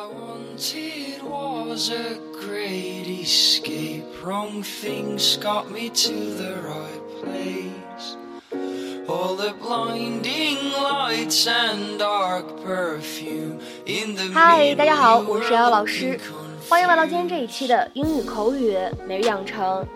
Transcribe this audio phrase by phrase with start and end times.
[0.00, 4.06] I wanted was a great escape.
[4.24, 8.16] Wrong things got me to the right place.
[9.06, 16.18] All the blinding lights and dark perfume in the 嗨，大家好，我是姚老师，
[16.66, 19.86] 欢迎来到今天这一期的英语口语每日养成。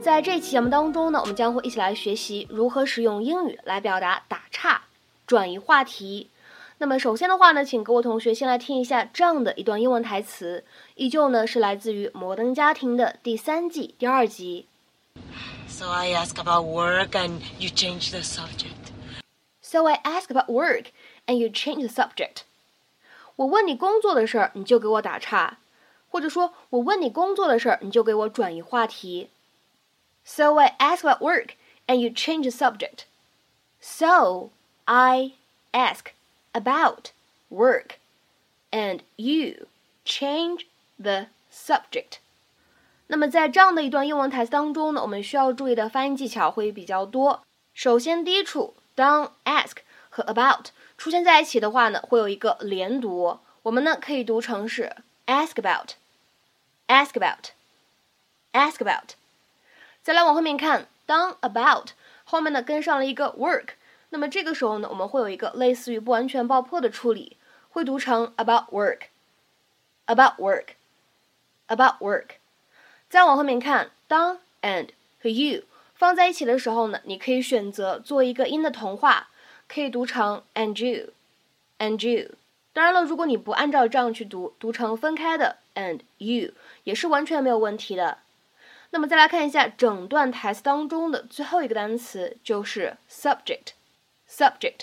[0.00, 4.82] 在这期节目当中呢，我们将会一起来学习如何使用英语来表达打岔、
[5.24, 6.30] 转移话题。
[6.79, 10.63] 那么首先的话呢，请各位同学先来听一下这样的一段英文台词，
[10.95, 14.67] 依旧呢是来自于《摩登家庭》的第三季第二集。
[15.67, 18.91] So I ask about work and you change the subject.
[19.61, 20.91] So I ask about work
[21.25, 22.43] and you change the subject。
[23.35, 25.57] 我问你工作的事儿，你就给我打岔，
[26.09, 29.29] 或者说我问你工作的事儿，你就给我转移话题。
[30.23, 31.55] So I ask about work
[31.87, 33.05] and you change the subject.
[33.81, 34.51] So
[34.85, 35.33] I
[35.71, 36.11] ask
[36.53, 37.11] about
[37.49, 37.97] work
[38.71, 39.67] and you
[40.05, 40.65] change
[40.97, 42.19] the subject.
[43.07, 47.43] 那么在这样的一段英文台词当中呢，我们需要注意的发音技巧会比较多。
[47.73, 49.77] 首先，第一处当 ask
[50.09, 54.95] 和 about 出现在一起的话呢，会有一个连读，我们呢可以读成是
[55.27, 59.11] ask about，ask about，ask about。
[60.03, 61.91] 再来往后面看，当 about
[62.25, 63.69] 后面呢跟上了一个 work，
[64.12, 67.38] 那么这个时候呢，我们会有一个类似于不完全爆破的处理，
[67.70, 72.26] 会读成 about work，about work，about work。
[73.08, 75.62] 再往后面看，当 and 和 you
[75.94, 79.28] 放在一起的时候呢，你可以选择做一个音的同化，
[79.66, 82.32] 可以读成 and you，and you。
[82.74, 86.52] 当然了，如果你不按照这样去读，读成分开的 and you
[86.84, 88.18] 也是完全没有问题的。
[88.90, 93.72] 那么再来看一下整段台词当中的最后一个单词，就是 subject
[94.32, 94.82] subject。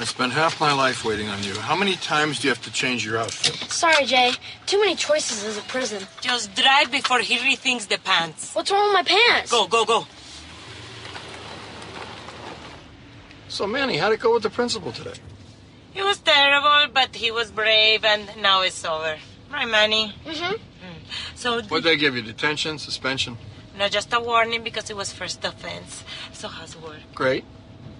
[0.00, 1.52] I spent half my life waiting on you.
[1.60, 3.70] How many times do you have to change your outfit?
[3.70, 4.32] Sorry, Jay.
[4.64, 6.02] Too many choices as a prison.
[6.22, 8.54] Just drive before he rethinks the pants.
[8.54, 9.50] What's wrong with my pants?
[9.50, 10.06] Go, go, go.
[13.48, 15.12] So, Manny, how'd it go with the principal today?
[15.94, 19.18] It was terrible, but he was brave, and now it's over.
[19.52, 20.14] Right, Manny?
[20.24, 20.54] Mm-hmm.
[21.34, 22.22] So, What'd they give you?
[22.22, 22.78] Detention?
[22.78, 23.36] Suspension?
[23.76, 26.04] no, just a warning because it was first offense.
[26.32, 27.00] So, how's it work?
[27.14, 27.44] Great.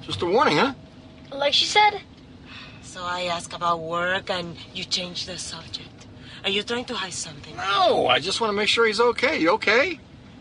[0.01, 0.73] Just a warning, huh?
[1.32, 2.02] Like she said.
[2.84, 6.08] So, I ask about work, and you change the subject.
[6.44, 7.56] Are you trying to hide something?
[7.56, 9.40] No, I just want to make sure he's okay.
[9.40, 10.00] You okay?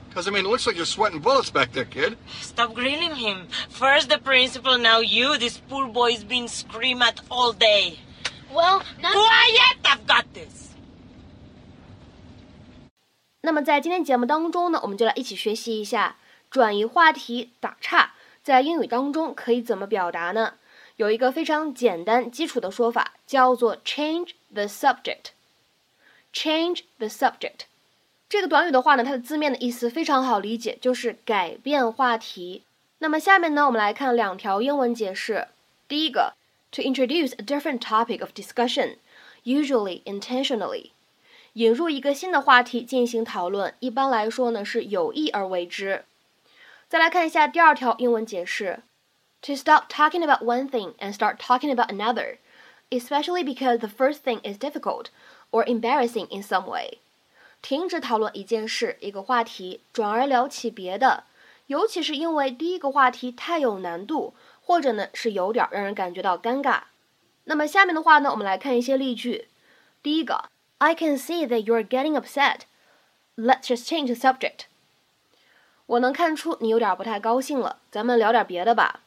[0.09, 2.17] Because, I mean, it looks like you're sweating bullets back there, kid.
[2.41, 3.49] Stop grilling him.
[3.71, 5.37] First the principal, now you.
[5.39, 7.99] This poor boy's been screamed at all day.
[8.53, 9.13] Well, not.
[9.13, 9.79] Quiet!
[9.85, 10.71] I've got this.
[13.41, 16.17] 那么在今天节目当中呢，我们就来一起学习一下
[16.51, 20.55] 转移话题、打岔，在英语当中可以怎么表达呢？
[21.00, 25.32] 有一个非常简单基础的说法，叫做 change the subject。
[26.34, 27.62] change the subject
[28.28, 32.64] 这个短语的话呢，它的字面的意思非常好理解，就是改变话题。
[32.98, 35.48] 那么下面呢，我们来看两条英文解释。
[35.88, 36.34] 第一个
[36.74, 38.98] ，to introduce a different topic of discussion,
[39.46, 40.92] usually intentionally。
[41.54, 46.04] 引入一个新的话题进行讨论，一般来说呢是有意而为之。
[46.90, 48.82] 再来看一下第二条英文解释
[49.42, 52.38] ：to stop talking about one thing and start talking about another,
[52.90, 55.06] especially because the first thing is difficult
[55.52, 57.00] or embarrassing in some way。
[57.62, 61.24] 停止讨论一件事、一个话题，转而聊起别的，
[61.68, 64.34] 尤其是因为第一个话题太有难度，
[64.64, 66.82] 或者呢是有点让人感觉到尴尬。
[67.46, 69.48] 那么下面的话呢，我们来看一些例句。
[70.02, 70.46] 第一个。
[70.82, 72.60] I can see that you're getting upset.
[73.36, 74.60] Let's just change the subject.
[75.88, 79.02] 我能看出你有点不太高兴了，咱们聊点别的吧。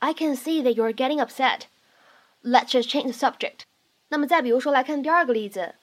[0.00, 1.66] I can see that you're getting upset.
[2.42, 3.60] Let's just change the subject.
[4.08, 5.74] 那么再比如说来看第二个例子，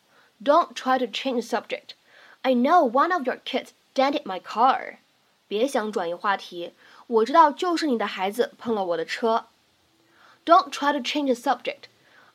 [0.44, 1.96] Don't try to change the subject.
[2.42, 4.98] I know one of your kids dented my car.
[5.48, 6.74] 别想转移话题，
[7.08, 9.46] 我知道就是你的孩子碰了我的车。
[10.46, 11.84] Don't try to change the subject.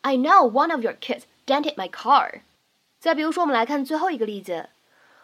[0.03, 2.43] I know one of your kids dented my car.
[3.01, 4.69] 再比如说，我们来看最后一个例子，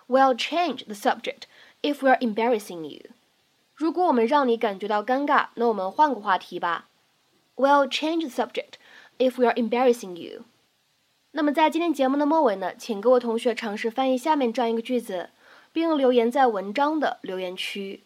[0.09, 1.43] We'll change the subject
[1.83, 3.11] if we're embarrassing you。
[3.79, 6.89] 如果我们让你感觉到尴尬，那我们换个话题吧。
[7.57, 8.75] We'll change the subject
[9.19, 10.45] if we're embarrassing you。
[11.33, 15.31] 那么在今天节目的末尾呢，请各位同学尝试翻译下面这样一个句子，
[15.73, 18.05] 并留言在文章的留言区。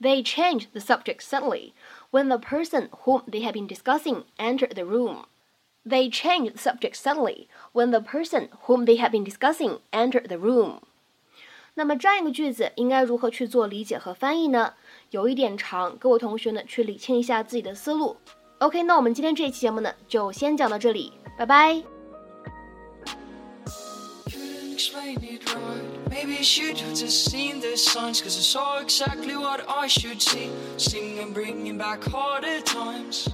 [0.00, 1.72] They changed the subject suddenly
[2.10, 5.24] when the person whom they had been discussing entered the room.
[5.86, 10.38] They changed the subject suddenly when the person whom they had been discussing entered the
[10.38, 10.80] room.
[11.79, 14.73] 那么这样一个句子应该如何去做理解和翻译呢？
[15.11, 18.17] 有一点长，各位同学呢去理清一下自己的思路。
[18.57, 21.81] OK，那我们今天这一期节目呢就先讲到这里，拜拜。
[26.09, 30.49] Maybe I should have just seen the signs, cause I saw exactly what I should see.
[30.77, 33.29] Sing and bringing back harder times.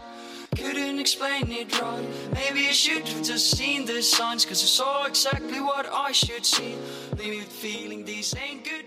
[1.05, 2.03] Explain it right.
[2.33, 6.43] Maybe I should have just seen the signs, cause I saw exactly what I should
[6.43, 6.75] see.
[7.19, 8.84] Leave feeling these ain't good